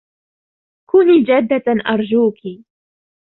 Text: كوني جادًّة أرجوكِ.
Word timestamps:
كوني 0.91 1.23
جادًّة 1.23 1.83
أرجوكِ. 1.89 2.39